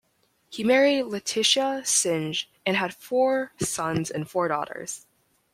[0.49, 5.05] He married Letitia Synge and had four sons and four daughters.